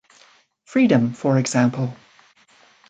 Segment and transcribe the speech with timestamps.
[0.65, 1.95] Freedom, for example.